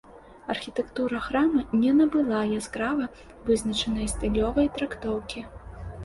[0.51, 3.05] Архітэктура храма не набыла яскрава
[3.49, 5.45] вызначанай стылёвай трактоўкі.